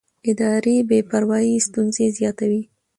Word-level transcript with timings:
اداري 0.29 0.77
بې 0.89 0.99
پروایي 1.09 1.55
ستونزې 1.67 2.05
زیاتوي 2.17 2.61